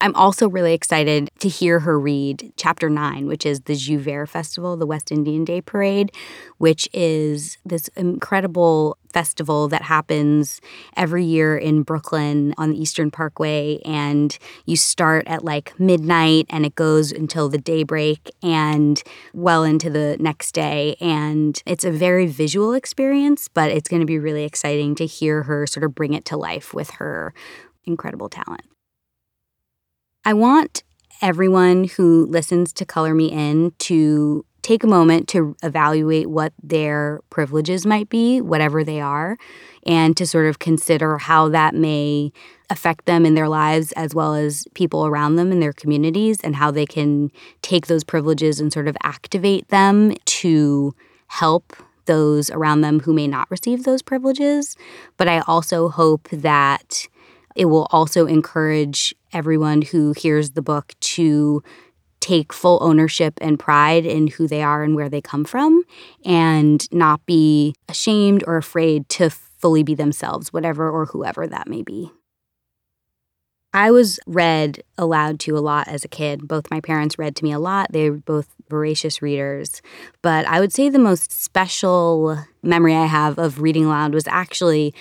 I'm 0.00 0.14
also 0.14 0.48
really 0.48 0.74
excited 0.74 1.30
to 1.40 1.48
hear 1.48 1.80
her 1.80 1.98
read 1.98 2.52
chapter 2.56 2.88
nine, 2.88 3.26
which 3.26 3.46
is 3.46 3.60
the 3.60 3.74
Jouvert 3.74 4.28
Festival, 4.28 4.76
the 4.76 4.86
West 4.86 5.10
Indian 5.12 5.44
Day 5.44 5.60
Parade, 5.60 6.12
which 6.58 6.88
is 6.92 7.58
this 7.64 7.88
incredible 7.96 8.96
festival 9.12 9.68
that 9.68 9.82
happens 9.82 10.60
every 10.96 11.24
year 11.24 11.56
in 11.56 11.82
Brooklyn 11.82 12.54
on 12.56 12.70
the 12.70 12.80
Eastern 12.80 13.10
Parkway. 13.10 13.80
And 13.84 14.36
you 14.66 14.76
start 14.76 15.26
at 15.26 15.44
like 15.44 15.78
midnight 15.78 16.46
and 16.48 16.64
it 16.64 16.74
goes 16.74 17.12
until 17.12 17.48
the 17.48 17.58
daybreak 17.58 18.30
and 18.42 19.02
well 19.34 19.64
into 19.64 19.90
the 19.90 20.16
next 20.20 20.52
day. 20.52 20.96
And 21.00 21.60
it's 21.66 21.84
a 21.84 21.90
very 21.90 22.26
visual 22.26 22.72
experience, 22.72 23.48
but 23.48 23.70
it's 23.70 23.88
going 23.88 24.00
to 24.00 24.06
be 24.06 24.18
really 24.18 24.44
exciting 24.44 24.94
to 24.96 25.06
hear 25.06 25.44
her 25.44 25.66
sort 25.66 25.84
of 25.84 25.94
bring 25.94 26.14
it 26.14 26.24
to 26.26 26.36
life 26.36 26.72
with 26.72 26.90
her 26.90 27.34
incredible 27.84 28.28
talent. 28.28 28.62
I 30.24 30.34
want 30.34 30.82
everyone 31.22 31.84
who 31.84 32.26
listens 32.26 32.74
to 32.74 32.84
Color 32.84 33.14
Me 33.14 33.30
In 33.30 33.72
to 33.78 34.44
take 34.60 34.84
a 34.84 34.86
moment 34.86 35.28
to 35.28 35.56
evaluate 35.62 36.28
what 36.28 36.52
their 36.62 37.20
privileges 37.30 37.86
might 37.86 38.10
be, 38.10 38.42
whatever 38.42 38.84
they 38.84 39.00
are, 39.00 39.38
and 39.86 40.14
to 40.18 40.26
sort 40.26 40.46
of 40.46 40.58
consider 40.58 41.16
how 41.16 41.48
that 41.48 41.74
may 41.74 42.32
affect 42.68 43.06
them 43.06 43.24
in 43.24 43.34
their 43.34 43.48
lives 43.48 43.92
as 43.92 44.14
well 44.14 44.34
as 44.34 44.66
people 44.74 45.06
around 45.06 45.36
them 45.36 45.50
in 45.50 45.60
their 45.60 45.72
communities 45.72 46.38
and 46.42 46.56
how 46.56 46.70
they 46.70 46.84
can 46.84 47.30
take 47.62 47.86
those 47.86 48.04
privileges 48.04 48.60
and 48.60 48.70
sort 48.70 48.88
of 48.88 48.96
activate 49.02 49.66
them 49.68 50.14
to 50.26 50.94
help 51.28 51.74
those 52.04 52.50
around 52.50 52.82
them 52.82 53.00
who 53.00 53.14
may 53.14 53.26
not 53.26 53.50
receive 53.50 53.84
those 53.84 54.02
privileges. 54.02 54.76
But 55.16 55.28
I 55.28 55.40
also 55.40 55.88
hope 55.88 56.28
that 56.30 57.06
it 57.56 57.64
will 57.64 57.88
also 57.90 58.26
encourage 58.26 59.14
everyone 59.32 59.82
who 59.82 60.12
hears 60.16 60.50
the 60.50 60.62
book 60.62 60.94
to 61.00 61.62
take 62.20 62.52
full 62.52 62.78
ownership 62.82 63.34
and 63.40 63.58
pride 63.58 64.04
in 64.04 64.26
who 64.26 64.46
they 64.46 64.62
are 64.62 64.82
and 64.82 64.94
where 64.94 65.08
they 65.08 65.20
come 65.20 65.44
from 65.44 65.82
and 66.24 66.90
not 66.92 67.24
be 67.26 67.74
ashamed 67.88 68.44
or 68.46 68.56
afraid 68.56 69.08
to 69.08 69.30
fully 69.30 69.82
be 69.82 69.94
themselves, 69.94 70.52
whatever 70.52 70.90
or 70.90 71.06
whoever 71.06 71.46
that 71.46 71.68
may 71.68 71.82
be. 71.82 72.10
I 73.72 73.92
was 73.92 74.18
read 74.26 74.82
aloud 74.98 75.38
to 75.40 75.56
a 75.56 75.60
lot 75.60 75.86
as 75.86 76.04
a 76.04 76.08
kid. 76.08 76.48
Both 76.48 76.70
my 76.72 76.80
parents 76.80 77.18
read 77.18 77.36
to 77.36 77.44
me 77.44 77.52
a 77.52 77.58
lot. 77.58 77.92
They 77.92 78.10
were 78.10 78.16
both 78.16 78.48
voracious 78.68 79.22
readers. 79.22 79.80
But 80.22 80.44
I 80.46 80.58
would 80.58 80.72
say 80.72 80.88
the 80.88 80.98
most 80.98 81.30
special 81.30 82.44
memory 82.62 82.96
I 82.96 83.06
have 83.06 83.38
of 83.38 83.62
reading 83.62 83.84
aloud 83.84 84.12
was 84.12 84.26
actually 84.26 84.92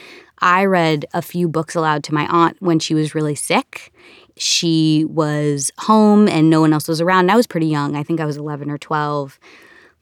I 0.41 0.65
read 0.65 1.05
a 1.13 1.21
few 1.21 1.49
books 1.49 1.75
aloud 1.75 2.03
to 2.05 2.13
my 2.13 2.25
aunt 2.27 2.57
when 2.59 2.79
she 2.79 2.93
was 2.93 3.15
really 3.15 3.35
sick. 3.35 3.91
She 4.39 5.05
was 5.05 5.69
home 5.77 6.27
and 6.27 6.49
no 6.49 6.61
one 6.61 6.73
else 6.73 6.87
was 6.87 7.01
around. 7.01 7.21
And 7.21 7.31
I 7.31 7.35
was 7.35 7.45
pretty 7.45 7.67
young. 7.67 7.95
I 7.95 8.03
think 8.03 8.19
I 8.19 8.25
was 8.25 8.37
11 8.37 8.71
or 8.71 8.77
12 8.77 9.39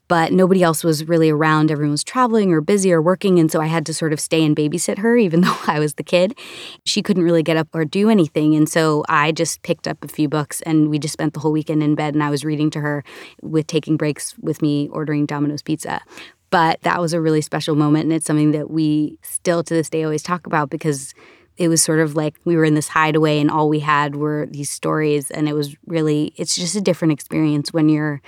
but 0.08 0.32
nobody 0.32 0.62
else 0.62 0.82
was 0.82 1.06
really 1.06 1.28
around. 1.28 1.70
Everyone 1.70 1.92
was 1.92 2.02
traveling 2.02 2.50
or 2.50 2.62
busy 2.62 2.90
or 2.92 3.00
working. 3.00 3.38
And 3.38 3.52
so 3.52 3.60
I 3.60 3.66
had 3.66 3.84
to 3.86 3.94
sort 3.94 4.12
of 4.12 4.18
stay 4.18 4.44
and 4.44 4.56
babysit 4.56 4.98
her, 4.98 5.16
even 5.16 5.40
though 5.42 5.56
I 5.66 5.78
was 5.78 5.94
the 5.94 6.02
kid. 6.02 6.36
She 6.84 7.02
couldn't 7.02 7.22
really 7.22 7.42
get 7.42 7.58
up 7.58 7.68
or 7.74 7.84
do 7.84 8.08
anything. 8.08 8.54
And 8.56 8.68
so 8.68 9.04
I 9.08 9.30
just 9.30 9.62
picked 9.62 9.86
up 9.86 10.02
a 10.02 10.08
few 10.08 10.28
books 10.28 10.62
and 10.62 10.88
we 10.88 10.98
just 10.98 11.12
spent 11.12 11.34
the 11.34 11.40
whole 11.40 11.52
weekend 11.52 11.82
in 11.82 11.94
bed. 11.94 12.14
And 12.14 12.22
I 12.22 12.30
was 12.30 12.44
reading 12.44 12.70
to 12.70 12.80
her 12.80 13.04
with 13.42 13.66
taking 13.66 13.96
breaks 13.96 14.36
with 14.38 14.62
me 14.62 14.88
ordering 14.90 15.26
Domino's 15.26 15.62
Pizza. 15.62 16.00
But 16.50 16.80
that 16.80 16.98
was 17.00 17.12
a 17.12 17.20
really 17.20 17.42
special 17.42 17.76
moment. 17.76 18.04
And 18.04 18.12
it's 18.14 18.26
something 18.26 18.52
that 18.52 18.70
we 18.70 19.18
still 19.22 19.62
to 19.62 19.74
this 19.74 19.90
day 19.90 20.02
always 20.02 20.22
talk 20.22 20.46
about 20.46 20.70
because 20.70 21.12
it 21.58 21.68
was 21.68 21.82
sort 21.82 21.98
of 21.98 22.14
like 22.14 22.36
we 22.44 22.56
were 22.56 22.64
in 22.64 22.74
this 22.74 22.88
hideaway 22.88 23.40
and 23.40 23.50
all 23.50 23.68
we 23.68 23.80
had 23.80 24.14
were 24.14 24.46
these 24.50 24.70
stories. 24.70 25.30
And 25.32 25.48
it 25.48 25.54
was 25.54 25.76
really 25.86 26.32
it's 26.36 26.54
just 26.54 26.76
a 26.76 26.80
different 26.80 27.12
experience 27.12 27.72
when 27.72 27.88
you're 27.88 28.22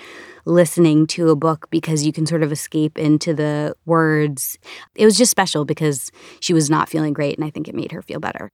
listening 0.44 1.06
to 1.06 1.30
a 1.30 1.36
book 1.36 1.68
because 1.70 2.04
you 2.04 2.12
can 2.12 2.26
sort 2.26 2.42
of 2.42 2.50
escape 2.50 2.98
into 2.98 3.32
the 3.32 3.76
words. 3.86 4.58
It 4.96 5.04
was 5.04 5.16
just 5.16 5.30
special 5.30 5.64
because 5.64 6.10
she 6.40 6.52
was 6.52 6.68
not 6.68 6.88
feeling 6.88 7.12
great 7.12 7.38
and 7.38 7.44
i 7.44 7.50
think 7.50 7.68
it 7.68 7.74
made 7.74 7.92
her 7.92 8.02
feel 8.02 8.20
better. 8.20 8.50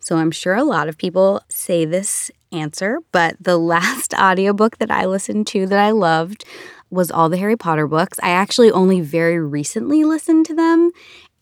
So 0.00 0.16
i'm 0.16 0.30
sure 0.30 0.54
a 0.54 0.64
lot 0.64 0.88
of 0.88 0.96
people 0.96 1.42
say 1.50 1.84
this 1.84 2.30
answer 2.50 3.00
but 3.12 3.36
the 3.38 3.58
last 3.74 4.14
audiobook 4.14 4.78
that 4.78 4.90
i 4.90 5.04
listened 5.04 5.46
to 5.48 5.66
that 5.66 5.78
i 5.78 5.90
loved 5.90 6.44
was 6.88 7.10
all 7.10 7.28
the 7.28 7.36
harry 7.36 7.56
potter 7.56 7.86
books. 7.86 8.18
I 8.22 8.30
actually 8.30 8.70
only 8.70 9.02
very 9.02 9.38
recently 9.38 10.04
listened 10.04 10.46
to 10.46 10.54
them. 10.54 10.92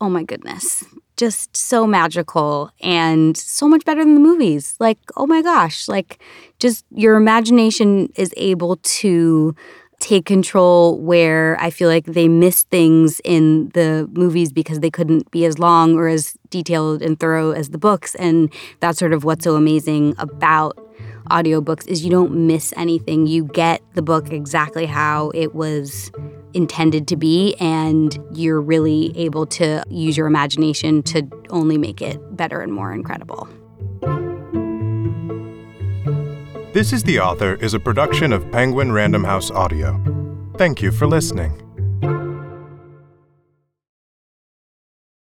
Oh 0.01 0.11
my 0.11 0.25
goodness 0.25 0.85
just 1.17 1.57
so 1.57 1.87
magical 1.87 2.71
and 2.81 3.37
so 3.37 3.69
much 3.69 3.85
better 3.85 4.05
than 4.05 4.15
the 4.15 4.21
movies. 4.21 4.77
Like, 4.79 4.99
oh 5.17 5.27
my 5.27 5.43
gosh, 5.43 5.89
like 5.89 6.23
just 6.59 6.85
your 6.91 7.17
imagination 7.17 8.11
is 8.17 8.33
able 8.37 8.77
to 8.77 9.55
take 9.99 10.27
control 10.27 10.99
where 11.01 11.57
I 11.59 11.71
feel 11.71 11.89
like 11.89 12.05
they 12.05 12.29
missed 12.29 12.69
things 12.69 13.21
in 13.25 13.71
the 13.71 14.09
movies 14.13 14.53
because 14.53 14.81
they 14.81 14.91
couldn't 14.91 15.31
be 15.31 15.47
as 15.47 15.59
long 15.59 15.95
or 15.95 16.07
as 16.09 16.37
detailed 16.51 17.01
and 17.01 17.19
thorough 17.19 17.53
as 17.53 17.71
the 17.71 17.79
books. 17.79 18.15
And 18.17 18.53
that's 18.81 18.99
sort 18.99 19.15
of 19.15 19.25
what's 19.25 19.45
so 19.45 19.57
amazing 19.57 20.15
about 20.19 20.79
audiobooks 21.31 21.87
is 21.87 22.05
you 22.05 22.11
don't 22.11 22.47
miss 22.47 22.73
anything. 22.77 23.27
You 23.27 23.45
get 23.45 23.83
the 23.95 24.03
book 24.03 24.33
exactly 24.33 24.87
how 24.87 25.31
it 25.35 25.55
was 25.55 26.11
intended 26.57 27.07
to 27.09 27.17
be, 27.17 27.55
and 27.61 28.19
you're 28.33 28.61
really 28.61 29.17
able 29.17 29.47
to 29.47 29.83
use 29.91 30.17
your 30.17 30.27
imagination 30.27 31.03
to 31.05 31.23
only 31.51 31.79
make 31.79 32.03
it 32.03 32.19
better 32.37 32.61
and 32.61 32.73
more 32.73 32.93
incredible. 32.93 33.49
This 36.73 36.93
is 36.93 37.05
the 37.05 37.21
Author 37.21 37.55
is 37.55 37.75
a 37.75 37.81
production 37.81 38.33
of 38.33 38.51
Penguin 38.51 38.91
Random 38.93 39.23
House 39.25 39.51
Audio. 39.51 40.03
Thank 40.59 40.83
you 40.83 40.93
for 40.93 41.07
listening. 41.07 41.63